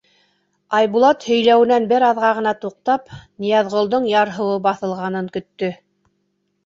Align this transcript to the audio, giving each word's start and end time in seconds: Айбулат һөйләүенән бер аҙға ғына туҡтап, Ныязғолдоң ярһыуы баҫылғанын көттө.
Айбулат 0.77 1.25
һөйләүенән 1.31 1.85
бер 1.91 2.05
аҙға 2.07 2.31
ғына 2.39 2.55
туҡтап, 2.63 3.13
Ныязғолдоң 3.45 4.09
ярһыуы 4.15 4.57
баҫылғанын 4.69 5.31
көттө. 5.37 5.71